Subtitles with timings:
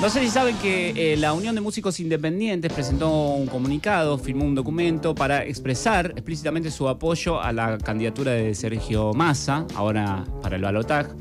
[0.00, 4.44] No sé si saben que eh, la Unión de Músicos Independientes presentó un comunicado, firmó
[4.44, 10.56] un documento para expresar explícitamente su apoyo a la candidatura de Sergio Massa, ahora para
[10.56, 11.14] el Balotag.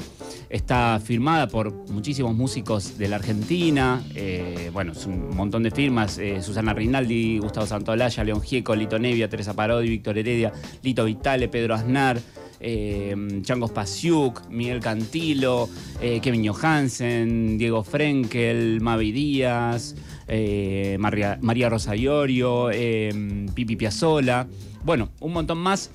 [0.50, 6.18] Está firmada por muchísimos músicos de la Argentina, eh, bueno, es un montón de firmas,
[6.18, 10.52] eh, Susana Rinaldi, Gustavo Santolaya, León Gieco, Lito Nevia, Teresa Parodi, Víctor Heredia,
[10.82, 12.20] Lito Vitale, Pedro Aznar,
[12.62, 15.70] eh, Changos Pasiuk, Miguel Cantilo,
[16.02, 19.96] eh, Kevin Johansen, Diego Frenkel, Mavi Díaz,
[20.28, 24.48] eh, María, María Rosa Iorio, eh, Pipi Piazzola,
[24.84, 25.92] bueno, un montón más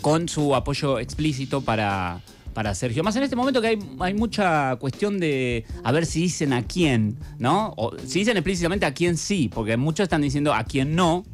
[0.00, 2.20] con su apoyo explícito para,
[2.54, 3.02] para Sergio.
[3.02, 6.62] Más en este momento que hay, hay mucha cuestión de a ver si dicen a
[6.62, 7.74] quién, ¿no?
[8.06, 11.24] Si dicen explícitamente a quién sí, porque muchos están diciendo a quién no,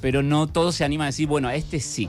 [0.00, 2.08] pero no todos se animan a decir, bueno, a este sí.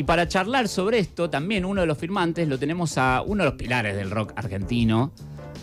[0.00, 3.50] Y para charlar sobre esto, también uno de los firmantes lo tenemos a uno de
[3.50, 5.12] los pilares del rock argentino,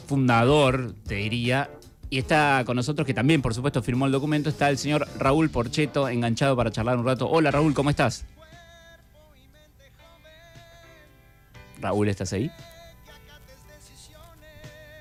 [0.06, 1.72] fundador, te diría,
[2.12, 5.50] y está con nosotros, que también, por supuesto, firmó el documento, está el señor Raúl
[5.50, 7.28] Porcheto, enganchado para charlar un rato.
[7.28, 8.26] Hola Raúl, ¿cómo estás?
[11.82, 12.52] Raúl, ¿estás ahí?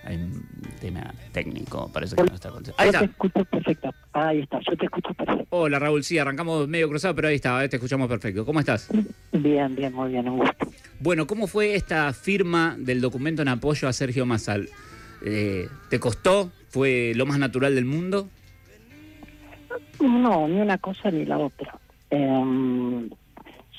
[0.08, 0.48] Un
[0.86, 2.82] tema técnico, parece que no está contestando.
[2.82, 3.10] Ahí Yo te está.
[3.12, 3.94] escucho perfecto.
[4.12, 5.46] Ahí está, yo te escucho perfecto.
[5.50, 8.44] Hola Raúl, sí, arrancamos medio cruzado, pero ahí está, eh, te escuchamos perfecto.
[8.46, 8.88] ¿Cómo estás?
[9.32, 10.70] Bien, bien, muy bien, un gusto.
[11.00, 14.68] Bueno, ¿cómo fue esta firma del documento en apoyo a Sergio Massal?
[15.24, 16.50] Eh, ¿Te costó?
[16.68, 18.28] ¿Fue lo más natural del mundo?
[20.00, 21.78] No, ni una cosa ni la otra.
[22.10, 23.10] Em,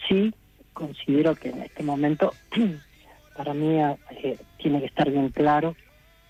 [0.07, 0.33] sí,
[0.73, 2.33] considero que en este momento,
[3.37, 3.77] para mí,
[4.23, 5.75] eh, tiene que estar bien claro.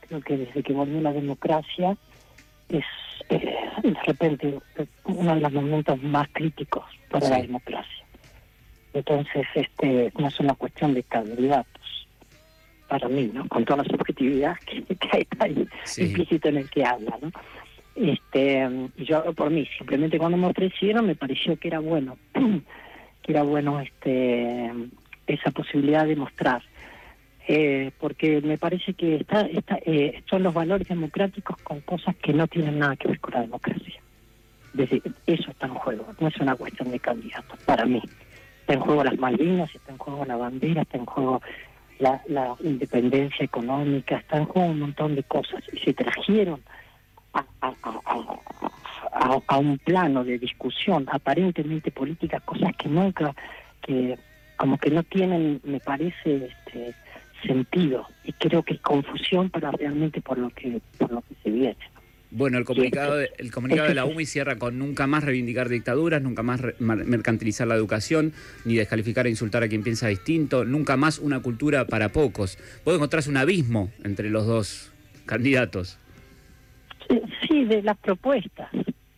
[0.08, 1.97] Creo que desde que volvió la democracia
[2.69, 2.86] es,
[3.30, 4.59] eh, de repente,
[5.05, 8.05] uno de los momentos más críticos para la democracia.
[8.94, 12.08] Entonces, este no es una cuestión de candidatos,
[12.88, 13.47] para mí, ¿no?
[13.47, 16.03] Con toda la subjetividad que, que hay ahí Sí.
[16.03, 17.31] implícito en el que habla, ¿no?
[17.95, 22.17] Este, yo hablo por mí, simplemente cuando me ofrecieron me pareció que era bueno,
[23.23, 24.72] que era bueno este
[25.25, 26.62] esa posibilidad de mostrar.
[27.50, 32.34] Eh, porque me parece que está, está, eh, son los valores democráticos con cosas que
[32.34, 34.02] no tienen nada que ver con la democracia.
[34.74, 38.02] Es decir, eso está en juego, no es una cuestión de candidatos, para mí.
[38.62, 41.41] Está en juego las Malvinas, está en juego la bandera, está en juego
[42.00, 45.64] la, la independencia económica, está en juego un montón de cosas.
[45.72, 46.62] Y se trajeron
[47.34, 47.74] a- a-
[49.14, 53.34] a- a un plano de discusión aparentemente política, cosas que nunca,
[53.81, 54.18] que
[54.58, 56.94] como que no tienen, me parece, este,
[57.46, 58.08] sentido.
[58.24, 61.78] Y creo que es confusión para realmente por lo que, por lo que se viene.
[62.30, 66.22] Bueno, el comunicado, de, el comunicado de la UMI cierra con nunca más reivindicar dictaduras,
[66.22, 68.34] nunca más re- mercantilizar la educación,
[68.66, 72.58] ni descalificar e insultar a quien piensa distinto, nunca más una cultura para pocos.
[72.84, 74.92] Puede encontrarse un abismo entre los dos
[75.26, 75.97] candidatos.
[77.47, 78.70] Sí, de las propuestas.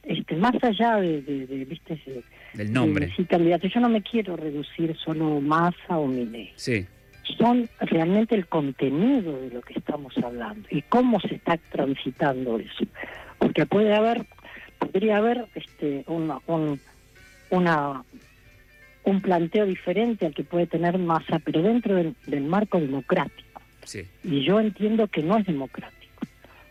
[0.04, 3.12] Este, más allá de, de, de, viste, de- Del nombre.
[3.16, 3.72] sí, candidatos.
[3.74, 6.52] Yo no me quiero reducir solo Massa o Milei.
[6.56, 6.86] Sí,
[7.38, 12.86] son realmente el contenido de lo que estamos hablando y cómo se está transitando eso.
[13.38, 14.26] Porque puede haber,
[14.78, 16.80] podría haber este, una, un,
[17.50, 18.04] una,
[19.04, 23.62] un planteo diferente al que puede tener Massa, pero dentro del, del marco democrático.
[23.84, 24.04] sí.
[24.24, 26.26] Y yo entiendo que no es democrático,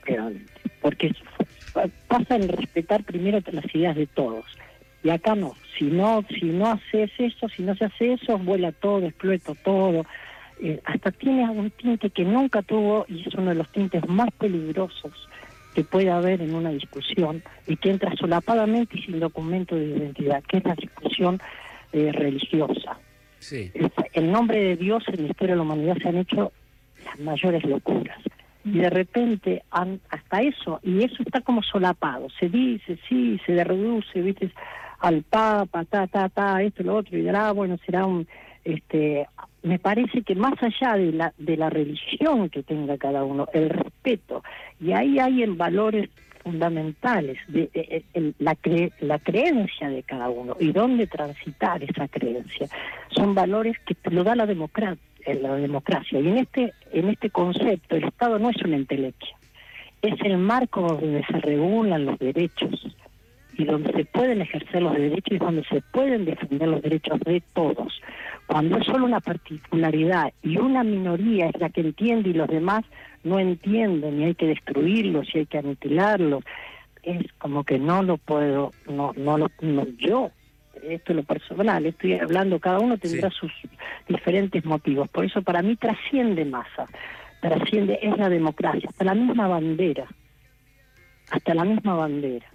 [0.05, 1.15] realmente, porque
[2.09, 4.45] pasa en respetar primero las ideas de todos.
[5.03, 8.73] Y acá no, si no, si no haces eso, si no se hace eso, vuela
[8.73, 10.05] todo, explota todo.
[10.61, 14.29] Eh, hasta tiene un tinte que nunca tuvo y es uno de los tintes más
[14.39, 15.29] peligrosos
[15.75, 20.43] que puede haber en una discusión y que entra solapadamente y sin documento de identidad,
[20.45, 21.41] que es la discusión
[21.93, 22.99] eh, religiosa.
[23.39, 23.71] Sí,
[24.15, 26.53] En nombre de Dios, en la historia de la humanidad se han hecho
[27.05, 28.19] las mayores locuras.
[28.65, 33.63] Y de repente, han, hasta eso, y eso está como solapado, se dice, sí, se
[33.63, 34.51] reduce, viste,
[34.99, 38.27] al papa, ta, ta, ta, esto, lo otro, y dirá, bueno, será un,
[38.65, 39.27] este,
[39.63, 43.71] me parece que más allá de la, de la religión que tenga cada uno, el
[43.71, 44.43] respeto,
[44.81, 46.09] y ahí hay en valores
[46.43, 48.05] fundamentales de,
[48.39, 52.69] la, cre- la creencia de cada uno y dónde transitar esa creencia
[53.11, 55.03] son valores que lo da la democracia
[55.43, 59.37] la democracia y en este en este concepto el Estado no es una entelequia
[60.01, 62.87] es el marco donde se regulan los derechos
[63.59, 67.43] y donde se pueden ejercer los derechos y donde se pueden defender los derechos de
[67.53, 68.01] todos.
[68.49, 72.83] Cuando es solo una particularidad y una minoría es la que entiende y los demás
[73.23, 76.43] no entienden y hay que destruirlos y hay que aniquilarlos,
[77.03, 80.31] es como que no lo puedo, no, no lo, no, yo,
[80.83, 83.37] esto es lo personal, estoy hablando, cada uno tendrá Sí.
[83.39, 83.53] sus
[84.09, 86.87] diferentes motivos, por eso para mí trasciende masa,
[87.43, 90.07] trasciende, es la democracia, hasta la misma bandera
[91.31, 92.47] hasta la misma bandera.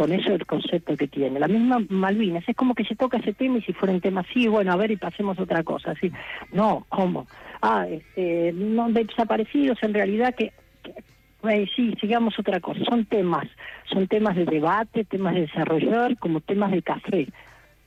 [0.00, 1.38] Con eso el concepto que tiene.
[1.38, 4.22] La misma Malvinas, es como que se toca ese tema y si fuera un tema
[4.22, 5.90] así, bueno, a ver y pasemos otra cosa.
[5.90, 6.10] Así,
[6.54, 7.26] no, ¿cómo?
[7.60, 12.82] Ah, este, no, desaparecidos en realidad que, que sí, sigamos otra cosa.
[12.86, 13.46] Son temas,
[13.92, 17.28] son temas de debate, temas de desarrollar, como temas de café,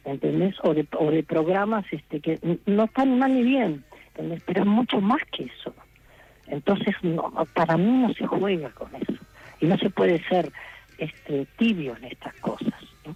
[0.05, 0.53] ¿entendés?
[0.61, 2.37] O de, o de programas este que
[2.67, 3.83] no están mal ni bien.
[4.45, 5.73] Pero es mucho más que eso.
[6.45, 9.13] Entonces, no, para mí no se juega con eso.
[9.61, 10.51] Y no se puede ser
[10.97, 12.73] este tibio en estas cosas.
[13.05, 13.15] ¿no?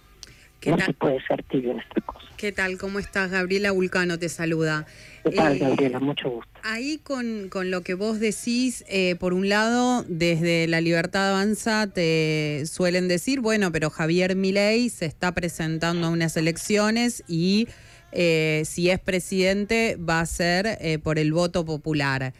[0.66, 2.28] No se puede ser tibio en estas cosas.
[2.36, 2.78] ¿Qué tal?
[2.78, 3.30] ¿Cómo estás?
[3.30, 4.86] Gabriela Vulcano te saluda.
[5.24, 5.98] ¿Qué tal, eh, Gabriela?
[5.98, 6.50] Mucho gusto.
[6.62, 11.86] Ahí con, con lo que vos decís, eh, por un lado, desde La Libertad Avanza
[11.86, 17.68] te suelen decir, bueno, pero Javier Milei se está presentando a unas elecciones y
[18.12, 22.34] eh, si es presidente va a ser por el voto popular.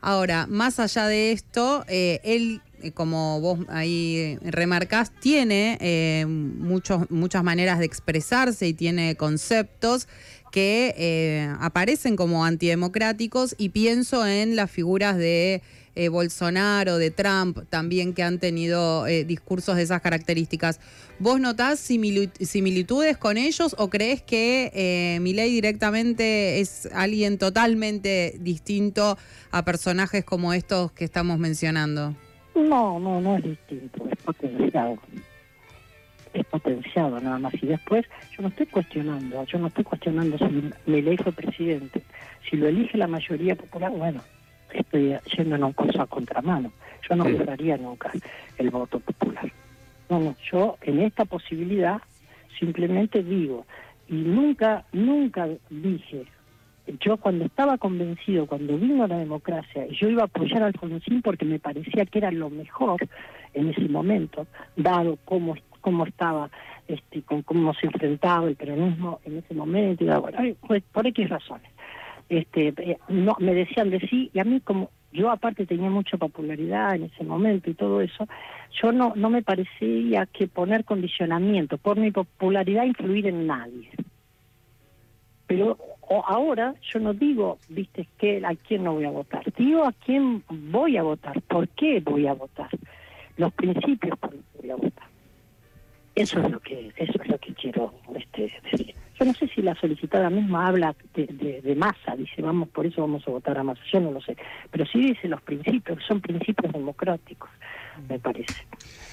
[0.00, 7.78] Ahora, más allá de esto, él como vos ahí remarcás, tiene eh, muchos, muchas maneras
[7.78, 10.08] de expresarse y tiene conceptos
[10.50, 15.62] que eh, aparecen como antidemocráticos y pienso en las figuras de
[15.94, 20.80] eh, Bolsonaro, de Trump, también que han tenido discursos de esas características.
[21.18, 29.16] ¿Vos notás similitudes con ellos o crees que Milei directamente es alguien totalmente distinto
[29.52, 32.14] a personajes como estos que estamos mencionando?
[32.54, 34.98] No, no, no es distinto, es potenciado.
[36.32, 37.54] Es potenciado nada más.
[37.62, 38.06] Y después,
[38.36, 42.02] yo no estoy cuestionando, yo no estoy cuestionando si me fue presidente.
[42.48, 44.22] Si lo elige la mayoría popular, bueno,
[44.72, 46.72] estoy yendo en un curso a contramano.
[47.08, 48.12] Yo no usaría nunca
[48.58, 49.50] el voto popular.
[50.08, 52.00] No, no, yo en esta posibilidad
[52.58, 53.66] simplemente digo,
[54.08, 56.26] y nunca, nunca dije,
[57.00, 61.44] yo cuando estaba convencido, cuando vino la democracia, yo iba a apoyar a Alfonsín porque
[61.44, 63.00] me parecía que era lo mejor
[63.54, 64.46] en ese momento,
[64.76, 66.50] dado cómo, cómo estaba,
[66.88, 71.28] este, con cómo se enfrentaba el peronismo en ese momento, y bueno, pues, por X
[71.28, 71.70] razones.
[72.28, 76.16] Este, eh, no, me decían de sí, y a mí como yo aparte tenía mucha
[76.16, 78.26] popularidad en ese momento y todo eso,
[78.80, 83.90] yo no, no me parecía que poner condicionamiento por mi popularidad influir en nadie.
[85.52, 85.76] Pero
[86.24, 90.42] ahora yo no digo, viste, que a quién no voy a votar, digo a quién
[90.48, 92.70] voy a votar, por qué voy a votar,
[93.36, 95.06] los principios por los que voy a votar.
[96.14, 98.94] Eso es lo que eso es lo que quiero este, decir.
[99.18, 103.02] Yo no sé si la solicitada misma habla de, de, masa, dice vamos por eso
[103.02, 104.36] vamos a votar a masa, yo no lo sé,
[104.70, 107.50] pero sí dice los principios, son principios democráticos,
[108.08, 108.62] me parece.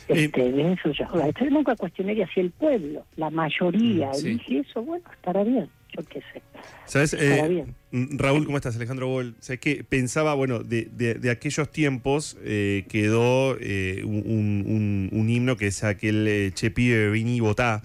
[0.08, 1.06] Eh, este, de eso yo,
[1.50, 6.20] nunca cuestionaría si el pueblo, la mayoría, mm, elige eso, bueno, estará bien yo qué
[6.34, 6.42] sé.
[6.86, 7.16] ¿Sabes?
[7.18, 8.76] Eh, mm, Raúl, ¿cómo estás?
[8.76, 9.36] Alejandro Boll.
[9.40, 15.68] ¿Sabes que Pensaba, bueno, de, de, aquellos tiempos eh, quedó eh, un, un, himno que
[15.68, 17.82] es aquel Che Pibe Vini Botá,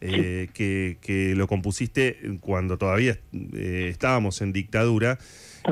[0.00, 3.18] que, que, lo compusiste cuando todavía
[3.52, 5.18] estábamos en dictadura.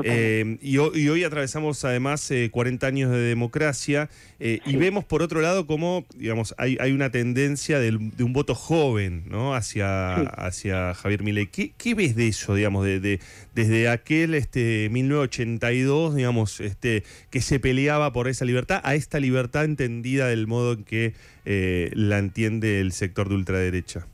[0.03, 4.09] Eh, y, hoy, atravesamos además 40 eh, años de democracia
[4.39, 8.55] eh, y vemos por otro lado cómo digamos, hay, hay una tendencia de un voto
[8.55, 9.55] joven ¿no?
[9.55, 11.47] hacia, hacia Javier Milei.
[11.47, 13.19] ¿Qué, ¿Qué, ves de eso, digamos, de,
[13.53, 19.65] desde aquel este, 1982, digamos, este, que se peleaba por esa libertad, a esta libertad
[19.65, 21.13] entendida del modo en que
[21.45, 24.07] la entiende el sector de ultraderecha?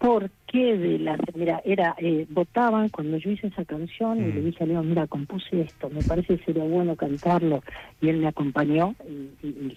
[0.00, 1.20] ¿Por qué de las...
[1.34, 4.44] Mira, era, eh, votaban cuando yo hice esa canción y le mm.
[4.46, 7.62] dije a León, mira, compuse esto, me parece que sería bueno cantarlo.
[8.00, 8.94] Y él me acompañó
[9.42, 9.76] y,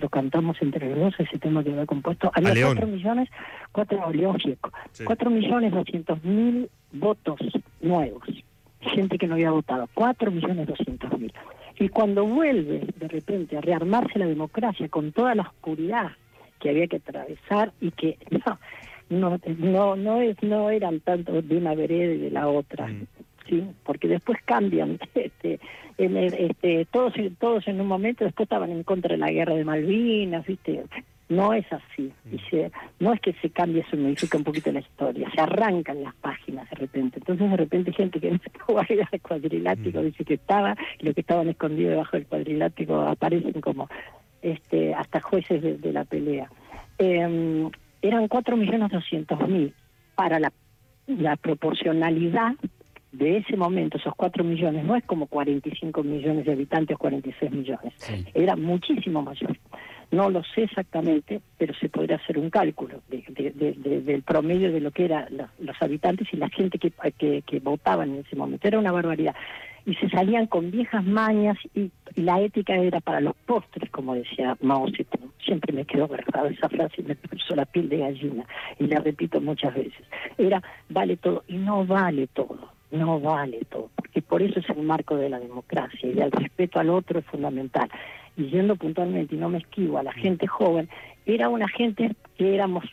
[0.00, 2.32] lo, cantamos entre los dos, ese tema que había compuesto.
[2.34, 3.28] Había cuatro millones,
[3.70, 4.36] cuatro, León
[5.04, 7.38] cuatro millones doscientos mil votos
[7.80, 8.26] nuevos.
[8.80, 11.32] Gente que no había votado, cuatro millones doscientos mil.
[11.78, 16.10] Y cuando vuelve de repente a rearmarse la democracia con toda la oscuridad
[16.58, 18.58] que había que atravesar y que no,
[19.10, 23.06] no no no es no eran tanto de una vereda y de la otra mm.
[23.48, 25.60] sí porque después cambian este
[25.96, 29.64] en este todos todos en un momento después estaban en contra de la guerra de
[29.64, 30.84] Malvinas viste
[31.28, 32.56] no es así mm.
[33.00, 36.68] no es que se cambie eso modifica un poquito la historia se arrancan las páginas
[36.70, 40.04] de repente entonces de repente gente que no estaba el cuadrilátero mm.
[40.04, 43.88] dice que estaba y los que estaban escondidos debajo del cuadrilátero aparecen como
[44.42, 46.48] este hasta jueces de, la pelea
[46.98, 47.68] eh,
[48.02, 49.72] eran 4.200.000
[50.14, 50.52] para la,
[51.06, 52.54] la proporcionalidad
[53.12, 57.50] de ese momento, esos 4 millones, no es como 45 millones de habitantes o 46
[57.50, 57.94] millones,
[58.34, 59.56] era muchísimo mayor.
[60.10, 65.04] No lo sé exactamente, pero se podría hacer un cálculo del promedio de lo que
[65.04, 65.26] eran
[65.58, 68.66] los habitantes y la gente que, que, que votaba en ese momento.
[68.66, 69.34] Era una barbaridad
[69.88, 74.14] y se salían con viejas mañas y, y la ética era para los postres, como
[74.14, 75.32] decía Mao Zedong.
[75.42, 78.44] Siempre me quedó grabada esa frase y me puso la piel de gallina,
[78.78, 80.02] y la repito muchas veces.
[80.36, 82.58] Era, vale todo, y no vale todo,
[82.90, 86.78] no vale todo, porque por eso es el marco de la democracia, y el respeto
[86.78, 87.88] al otro es fundamental.
[88.36, 90.90] Y yendo puntualmente, y no me esquivo, a la gente joven,
[91.24, 92.84] era una gente que éramos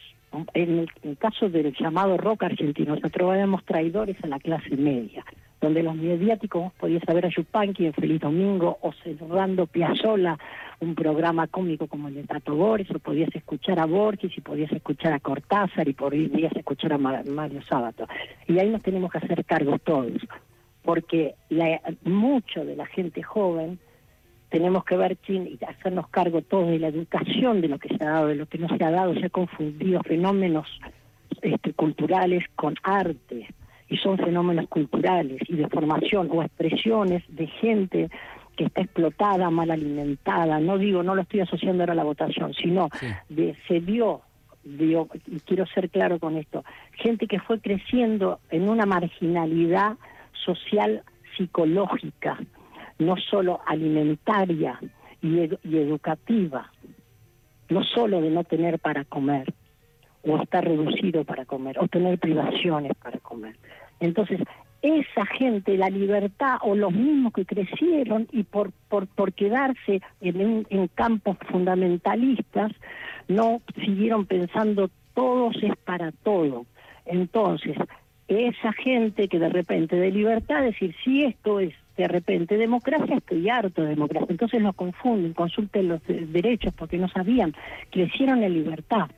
[0.53, 5.25] en el, caso del llamado rock argentino, nosotros éramos traidores a la clase media,
[5.65, 10.37] donde los mediáticos podías saber a Yupanqui en Feliz Domingo o cerrando Piazzolla,
[10.79, 14.71] un programa cómico como el de Tato Boris, o podías escuchar a Borges y podías
[14.71, 18.07] escuchar a Cortázar y podías escuchar a Mario Sábato.
[18.47, 20.21] Y ahí nos tenemos que hacer cargo todos,
[20.83, 23.79] porque la, mucho de la gente joven
[24.49, 28.11] tenemos que ver y hacernos cargo todos de la educación de lo que se ha
[28.11, 30.67] dado, de lo que no se ha dado, se ha confundido fenómenos
[31.41, 33.47] este, culturales con arte
[33.87, 38.09] y son fenómenos culturales y de formación o expresiones de gente
[38.55, 42.53] que está explotada, mal alimentada, no digo, no lo estoy asociando ahora a la votación,
[42.53, 42.89] sino
[43.29, 44.21] de se dio,
[44.63, 46.63] dio, y quiero ser claro con esto,
[46.93, 49.97] gente que fue creciendo en una marginalidad
[50.45, 51.03] social
[51.35, 52.39] psicológica,
[52.97, 54.79] no solo alimentaria
[55.21, 56.71] y, educativa,
[57.69, 59.53] no solo de no tener para comer,
[60.25, 63.55] o estar reducido para comer, o tener privaciones para comer.
[63.99, 64.39] Entonces,
[64.81, 70.65] esa gente, la libertad, o los mismos que crecieron y por, por, por quedarse en,
[70.69, 72.71] en campos fundamentalistas,
[73.27, 76.65] no siguieron pensando todos es para todo.
[77.05, 77.75] Entonces,
[78.27, 83.47] esa gente que de repente de libertad, decir, si esto es de repente democracia, estoy
[83.49, 84.27] harto de democracia.
[84.29, 87.53] Entonces lo confunden, consulten los derechos porque no sabían,
[87.89, 89.09] crecieron en libertad.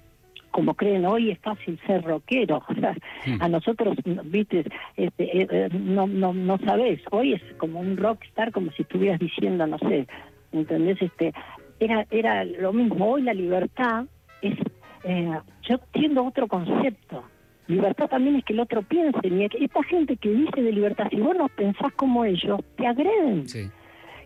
[0.57, 2.63] Como creen hoy es fácil ser rockero,
[3.39, 8.51] a nosotros, viste, este, eh, eh, no, no, no sabes, hoy es como un rockstar,
[8.51, 10.07] como si estuvieras diciendo, no sé,
[10.51, 10.99] ¿entendés?
[10.99, 11.31] Este,
[11.79, 14.05] era, era lo mismo, hoy la libertad
[14.41, 14.57] es,
[15.03, 17.23] eh, yo entiendo otro concepto,
[17.67, 19.27] Libertad también es que el otro piense.
[19.27, 23.45] Y esta gente que dice de libertad, si vos no pensás como ellos, te agreden.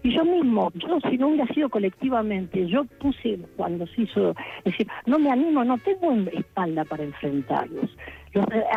[0.03, 4.63] Y yo mismo, yo si no hubiera sido colectivamente, yo puse cuando se hizo, es
[4.65, 7.89] decir, no me animo, no tengo espalda para enfrentarlos.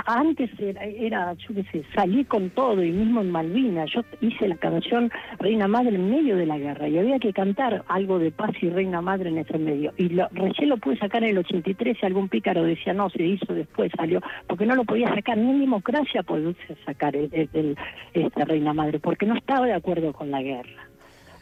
[0.07, 3.89] Antes era, yo qué sé, salí con todo y mismo en Malvinas.
[3.93, 7.85] Yo hice la canción Reina Madre en medio de la guerra y había que cantar
[7.87, 9.93] algo de paz y Reina Madre en ese medio.
[9.97, 13.23] Y lo, recién lo pude sacar en el 83 y algún pícaro decía, no, se
[13.23, 16.55] hizo después, salió, porque no lo podía sacar, ni democracia podía
[16.85, 17.77] sacar el,
[18.13, 20.94] esta Reina Madre, porque no estaba de acuerdo con la guerra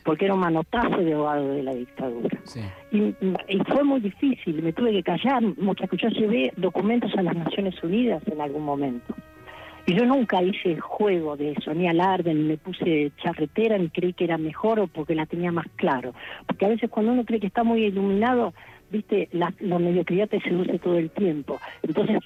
[0.05, 2.39] porque era un manotazo de abogado de la dictadura.
[2.91, 3.15] Y,
[3.69, 7.83] fue muy difícil, me tuve que callar, muchas que yo llevé documentos a las Naciones
[7.83, 9.15] Unidas en algún momento.
[9.85, 14.13] Y yo nunca hice juego de eso, ni alarde, ni me puse charretera, ni creí
[14.13, 16.15] que era mejor o porque la tenía más claro.
[16.47, 18.55] Porque a veces cuando uno cree que está muy iluminado,
[18.91, 21.59] viste, la, la mediocridad te seduce todo el tiempo.
[21.83, 22.19] Entonces,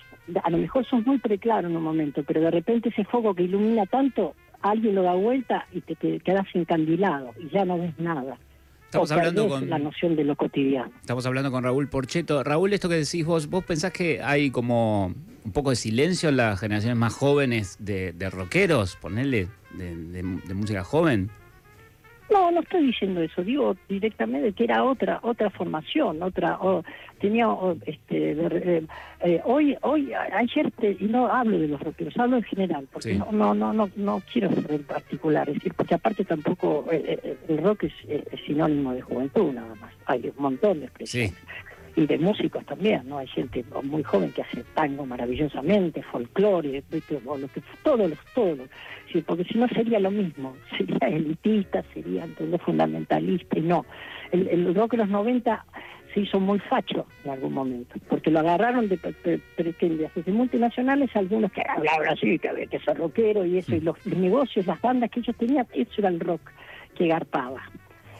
[0.42, 3.44] a lo mejor sos muy preclaro en un momento, pero de repente ese fuego que
[3.44, 4.34] ilumina tanto
[4.70, 8.38] alguien lo da vuelta y te, quedas encandilado y ya no ves nada.
[8.84, 10.90] Estamos hablando con la noción de lo cotidiano.
[11.00, 12.42] Estamos hablando con Raúl Porcheto.
[12.44, 15.06] Raúl, esto que decís vos, ¿vos pensás que hay como
[15.44, 20.84] un poco de silencio en las generaciones más jóvenes de, de rockeros, ponerle, de música
[20.84, 21.30] joven?
[22.30, 26.58] No, no estoy diciendo eso, digo directamente que era otra otra formación, otra
[27.18, 27.48] tenía
[27.86, 28.86] este eh,
[29.20, 33.30] eh, hoy hoy ayer y no hablo de los rockeros, hablo en general, porque no,
[33.32, 37.58] no no no no quiero ser en particular, es decir, porque aparte tampoco eh, el
[37.58, 37.92] rock es,
[38.46, 41.34] sinónimo de juventud nada más, hay un montón de expresiones
[41.96, 43.18] y de músicos también, ¿no?
[43.18, 48.68] Hay gente muy joven que hace tango maravillosamente, folclore, lo que, todos los, todos,
[49.10, 53.86] sí, porque si no sería lo mismo, sería elitista, sería entonces fundamentalista, y no.
[54.30, 55.64] El, el rock de los 90
[56.16, 61.52] se hizo muy facho en algún momento, porque lo agarraron de, de, de multinacionales, algunos
[61.52, 65.10] que hablaban así, que había que ser rockero y eso, y los negocios, las bandas
[65.10, 66.40] que ellos tenían, eso era el rock
[66.94, 67.60] que garpaba.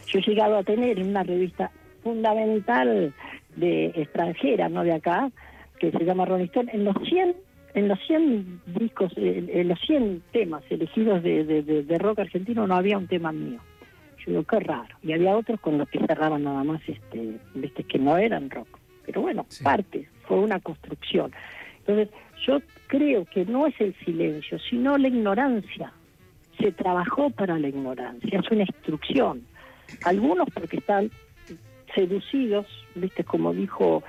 [0.05, 1.71] Yo he llegado a tener en una revista
[2.03, 3.15] fundamental
[3.55, 5.31] de extranjera, no de acá,
[5.79, 7.35] que se llama Rolling Stone, en los 100
[7.73, 12.97] en los 100 discos, en los 100 temas elegidos de, de, rock argentino no había
[12.97, 13.59] un tema mío.
[14.27, 14.93] Digo, qué raro.
[15.01, 18.67] Y había otros con los que cerraban nada más, este, viste, que no eran rock.
[19.05, 21.31] Pero bueno, parte, fue una construcción.
[21.79, 22.09] Entonces,
[22.45, 25.93] yo creo que no es el silencio, sino la ignorancia.
[26.59, 29.43] Se trabajó para la ignorancia, es una instrucción.
[30.03, 31.09] Algunos porque están
[31.95, 32.65] seducidos,
[32.95, 34.03] viste, como dijo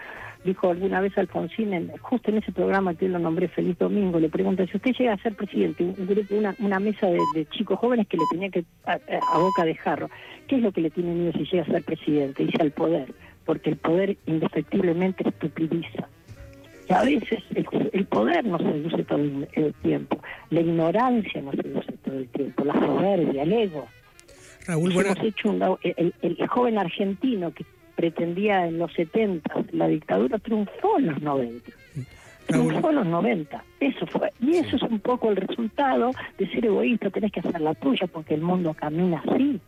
[0.44, 4.28] dijo alguna vez Alfonsín, en- justo en ese programa que lo nombré Feliz Domingo, le
[4.28, 7.78] pregunta, si usted llega a ser presidente, un grupo, una, una mesa de, de chicos
[7.78, 10.08] jóvenes que le tenía que, a, boca de jarro,
[10.46, 12.44] ¿qué es lo que le tiene miedo si llega a ser presidente?
[12.44, 13.12] Dice al poder,
[13.44, 16.08] porque el poder indefectiblemente estupidiza.
[16.88, 20.18] Y a veces el, el poder nos seduce todo el, el tiempo,
[20.50, 23.86] la ignorancia nos seduce todo el tiempo, la soberbia, el ego.
[24.66, 27.64] Raúl, Hemos hecho un, el, el- el joven argentino que
[27.98, 31.72] pretendía en los 70 la dictadura triunfó en los 90.
[32.48, 32.68] Raúl.
[32.68, 33.64] Triunfó en los 90.
[33.80, 34.32] Eso fue.
[34.38, 37.10] Y eso es un poco el resultado de ser egoísta.
[37.10, 39.60] Tenés que hacer la tuya porque el mundo camina así.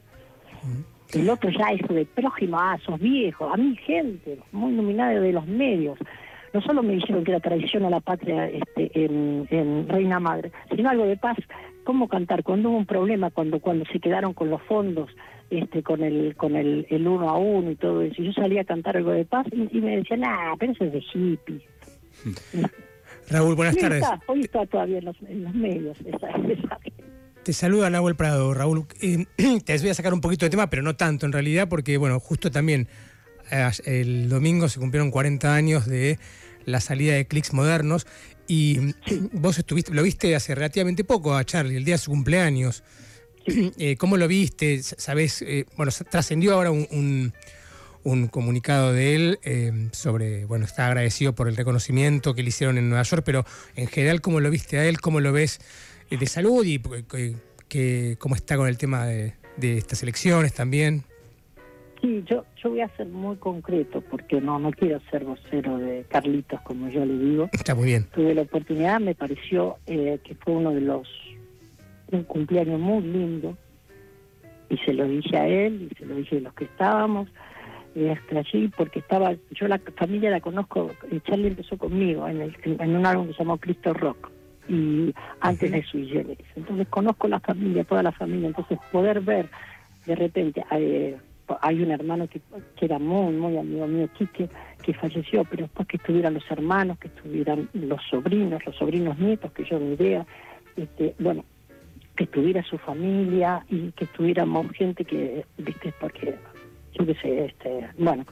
[1.12, 3.52] El otro ya es de prójimo, ah, sos viejo.
[3.52, 5.98] A mí gente muy iluminada de los medios.
[6.54, 10.52] No solo me dijeron que era traición a la patria este, en, en Reina Madre,
[10.72, 11.38] sino algo de paz.
[11.82, 12.44] ¿Cómo cantar?
[12.44, 15.10] Cuando hubo un problema, cuando cuando se quedaron con los fondos,
[15.50, 18.22] este, con el con el, el uno a uno y todo eso.
[18.22, 20.84] Y yo salía a cantar algo de paz y, y me decían, ah, pero eso
[20.84, 21.60] es de hippie.
[23.30, 24.02] Raúl, buenas Hoy tardes.
[24.02, 25.98] está, hoy está todavía en los, en los medios.
[26.04, 26.78] Esa, esa-
[27.44, 28.86] Te saluda Nahuel Prado, Raúl.
[29.00, 29.26] Eh,
[29.64, 32.18] te voy a sacar un poquito de tema, pero no tanto en realidad, porque bueno,
[32.20, 32.88] justo también
[33.50, 36.18] eh, el domingo se cumplieron 40 años de
[36.64, 38.06] la salida de Clics Modernos
[38.46, 38.78] y
[39.32, 42.82] vos estuviste, lo viste hace relativamente poco a Charlie, el día de su cumpleaños.
[43.78, 44.74] Eh, ¿Cómo lo viste?
[44.74, 45.42] S- ¿Sabés?
[45.42, 47.32] eh, bueno, trascendió ahora un, un-
[48.02, 52.78] un comunicado de él eh, sobre, bueno, está agradecido por el reconocimiento que le hicieron
[52.78, 53.44] en Nueva York, pero
[53.76, 55.00] en general, ¿cómo lo viste a él?
[55.00, 55.60] ¿Cómo lo ves
[56.10, 57.34] eh, de salud y eh, que-
[57.68, 61.04] que- cómo está con el tema de, de estas elecciones también?
[62.00, 66.06] Sí, yo, yo voy a ser muy concreto porque no, no quiero ser vocero de
[66.08, 67.50] Carlitos, como yo le digo.
[67.52, 68.08] Está muy bien.
[68.14, 71.06] Tuve la oportunidad, me pareció eh, que fue uno de los,
[72.12, 73.56] un cumpleaños muy lindo.
[74.68, 77.28] Y se lo dije a él, y se lo dije a los que estábamos
[77.96, 82.40] eh, hasta allí, porque estaba, yo la familia la conozco, eh, Charlie empezó conmigo en,
[82.40, 84.30] el- en- un álbum que se llamó Cristo Rock,
[84.68, 86.46] y antes de Sui Generis.
[86.54, 89.48] Entonces conozco la familia, toda la familia, entonces poder ver
[90.06, 91.16] de repente, eh,
[91.62, 92.40] hay un hermano que,
[92.76, 94.48] que era muy, muy amigo mío, Quique,
[94.84, 99.50] que falleció, pero después que estuvieran los hermanos, que estuvieran los sobrinos, los sobrinos nietos,
[99.50, 100.24] que yo ni idea,
[100.76, 101.44] este, bueno,
[102.20, 106.34] que estuviera su familia y que estuviéramos gente que, viste, porque
[106.92, 108.26] yo qué sé, este, bueno,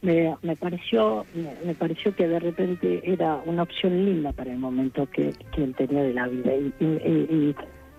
[0.00, 4.58] me, me pareció me, me pareció que de repente era una opción linda para el
[4.58, 6.54] momento que, que él tenía de la vida.
[6.54, 7.54] Y, y, y-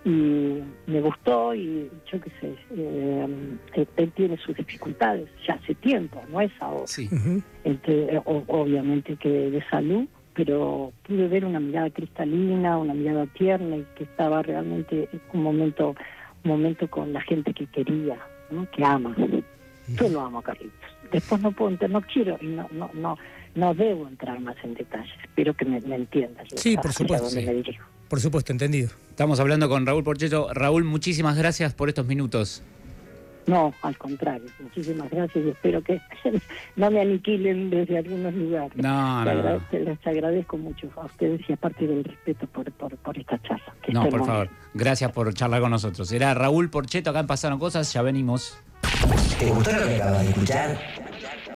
[0.05, 3.27] y me gustó y yo qué sé, eh,
[3.97, 6.87] él, tiene sus dificultades ya hace tiempo, no es ahora.
[6.87, 7.09] Sí.
[8.25, 13.85] O- obviamente que de salud, pero pude ver una mirada cristalina, una mirada tierna y
[13.95, 15.95] que estaba realmente un momento,
[16.43, 18.17] un momento con la gente que quería,
[18.49, 18.69] ¿no?
[18.71, 19.15] que ama.
[19.87, 20.73] Yo lo amo Carlitos.
[21.11, 23.17] Después no puedo entrar, no quiero y no, no, no,
[23.55, 25.13] no debo entrar más en detalles.
[25.21, 26.47] Espero que me, me entiendas.
[26.55, 27.45] Sí, por supuesto, sí.
[27.45, 27.85] me dirijo.
[28.07, 28.89] Por supuesto, entendido.
[29.09, 30.53] Estamos hablando con Raúl Porcheto.
[30.53, 32.63] Raúl, muchísimas gracias por estos minutos.
[33.47, 34.47] No, al contrario.
[34.59, 36.01] Muchísimas gracias y espero que
[36.75, 38.75] no me aniquilen desde algunos lugares.
[38.75, 39.31] No, no, no.
[39.31, 43.73] agradezco, les agradezco mucho a ustedes y aparte del respeto por, por, por esta charla.
[43.81, 44.49] que No, por favor.
[44.73, 46.11] Gracias por charlar con nosotros.
[46.11, 48.57] Era Raúl Porcheto, acá en Pasaron Cosas, ya venimos.
[49.39, 50.77] ¿Te gustó lo que acabas de escuchar?